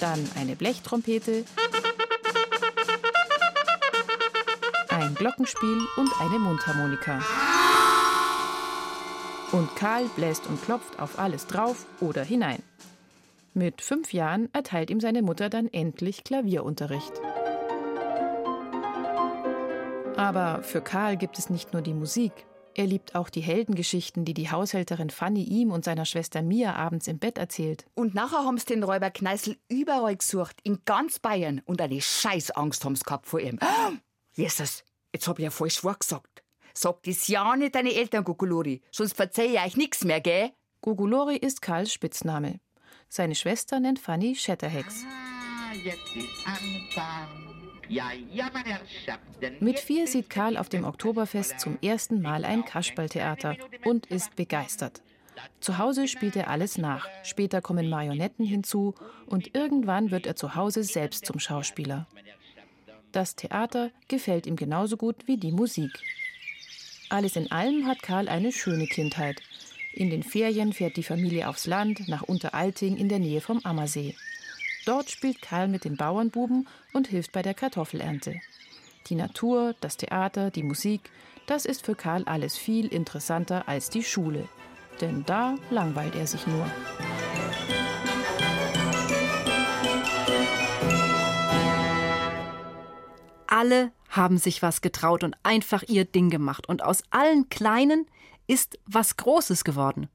Dann 0.00 0.28
eine 0.34 0.56
Blechtrompete, 0.56 1.44
ein 4.88 5.14
Glockenspiel 5.14 5.78
und 5.96 6.10
eine 6.20 6.40
Mundharmonika. 6.40 7.22
Und 9.52 9.76
Karl 9.76 10.06
bläst 10.16 10.48
und 10.48 10.60
klopft 10.64 10.98
auf 10.98 11.16
alles 11.20 11.46
drauf 11.46 11.86
oder 12.00 12.24
hinein. 12.24 12.60
Mit 13.54 13.82
fünf 13.82 14.12
Jahren 14.12 14.48
erteilt 14.52 14.90
ihm 14.90 14.98
seine 14.98 15.22
Mutter 15.22 15.48
dann 15.48 15.68
endlich 15.68 16.24
Klavierunterricht. 16.24 17.12
Aber 20.30 20.62
für 20.62 20.80
Karl 20.80 21.16
gibt 21.16 21.40
es 21.40 21.50
nicht 21.50 21.72
nur 21.72 21.82
die 21.82 21.92
Musik. 21.92 22.32
Er 22.76 22.86
liebt 22.86 23.16
auch 23.16 23.30
die 23.30 23.40
Heldengeschichten, 23.40 24.24
die 24.24 24.32
die 24.32 24.48
Haushälterin 24.48 25.10
Fanny 25.10 25.42
ihm 25.42 25.72
und 25.72 25.84
seiner 25.84 26.04
Schwester 26.04 26.40
Mia 26.40 26.76
abends 26.76 27.08
im 27.08 27.18
Bett 27.18 27.36
erzählt. 27.36 27.84
Und 27.94 28.14
nachher 28.14 28.44
haben 28.44 28.56
sie 28.56 28.66
den 28.66 28.84
Räuber 28.84 29.10
Kneißl 29.10 29.56
überall 29.68 30.14
gesucht, 30.14 30.60
in 30.62 30.82
ganz 30.84 31.18
Bayern. 31.18 31.62
Und 31.64 31.80
eine 31.80 32.00
Scheißangst 32.00 32.84
haben 32.84 32.94
sie 32.94 33.02
gehabt 33.02 33.26
vor 33.26 33.40
ihm. 33.40 33.58
Jesus, 34.34 34.84
jetzt 35.12 35.26
hab 35.26 35.40
ich 35.40 35.46
ja 35.46 35.50
falsch 35.50 35.80
vorgesagt. 35.80 36.44
Sag 36.74 37.02
das 37.02 37.26
ja 37.26 37.56
nicht 37.56 37.74
deine 37.74 37.92
Eltern, 37.92 38.22
Gugulori, 38.22 38.82
sonst 38.92 39.14
verzeih 39.16 39.46
ich 39.46 39.60
euch 39.60 39.76
nix 39.76 40.04
mehr, 40.04 40.20
gell? 40.20 40.52
Gugulori 40.80 41.38
ist 41.38 41.60
Karls 41.60 41.92
Spitzname. 41.92 42.60
Seine 43.08 43.34
Schwester 43.34 43.80
nennt 43.80 43.98
Fanny 43.98 44.36
Shatterhex. 44.36 45.04
Mit 49.60 49.80
vier 49.80 50.06
sieht 50.06 50.30
Karl 50.30 50.56
auf 50.56 50.68
dem 50.68 50.84
Oktoberfest 50.84 51.58
zum 51.58 51.78
ersten 51.82 52.22
Mal 52.22 52.44
ein 52.44 52.64
Kasperltheater 52.64 53.56
und 53.84 54.06
ist 54.06 54.36
begeistert. 54.36 55.02
Zu 55.60 55.78
Hause 55.78 56.06
spielt 56.06 56.36
er 56.36 56.48
alles 56.48 56.78
nach, 56.78 57.08
später 57.22 57.60
kommen 57.60 57.88
Marionetten 57.88 58.44
hinzu 58.44 58.94
und 59.26 59.54
irgendwann 59.54 60.10
wird 60.10 60.26
er 60.26 60.36
zu 60.36 60.54
Hause 60.54 60.84
selbst 60.84 61.26
zum 61.26 61.38
Schauspieler. 61.38 62.06
Das 63.12 63.34
Theater 63.34 63.90
gefällt 64.08 64.46
ihm 64.46 64.56
genauso 64.56 64.96
gut 64.96 65.26
wie 65.26 65.36
die 65.36 65.52
Musik. 65.52 65.90
Alles 67.08 67.34
in 67.34 67.50
allem 67.50 67.86
hat 67.86 68.02
Karl 68.02 68.28
eine 68.28 68.52
schöne 68.52 68.86
Kindheit. 68.86 69.42
In 69.92 70.10
den 70.10 70.22
Ferien 70.22 70.72
fährt 70.72 70.96
die 70.96 71.02
Familie 71.02 71.48
aufs 71.48 71.66
Land 71.66 72.08
nach 72.08 72.22
Unteralting 72.22 72.96
in 72.96 73.08
der 73.08 73.18
Nähe 73.18 73.40
vom 73.40 73.60
Ammersee. 73.64 74.14
Dort 74.86 75.10
spielt 75.10 75.42
Karl 75.42 75.68
mit 75.68 75.84
den 75.84 75.96
Bauernbuben 75.96 76.66
und 76.92 77.08
hilft 77.08 77.32
bei 77.32 77.42
der 77.42 77.54
Kartoffelernte. 77.54 78.40
Die 79.08 79.14
Natur, 79.14 79.74
das 79.80 79.96
Theater, 79.96 80.50
die 80.50 80.62
Musik, 80.62 81.10
das 81.46 81.64
ist 81.64 81.84
für 81.84 81.94
Karl 81.94 82.24
alles 82.24 82.56
viel 82.56 82.86
interessanter 82.86 83.68
als 83.68 83.90
die 83.90 84.02
Schule. 84.02 84.48
Denn 85.00 85.24
da 85.26 85.56
langweilt 85.70 86.14
er 86.14 86.26
sich 86.26 86.46
nur. 86.46 86.66
Alle 93.46 93.92
haben 94.08 94.38
sich 94.38 94.62
was 94.62 94.80
getraut 94.80 95.24
und 95.24 95.36
einfach 95.42 95.82
ihr 95.88 96.04
Ding 96.04 96.30
gemacht. 96.30 96.68
Und 96.68 96.82
aus 96.82 97.02
allen 97.10 97.48
Kleinen 97.48 98.06
ist 98.46 98.78
was 98.86 99.16
Großes 99.16 99.64
geworden. 99.64 100.08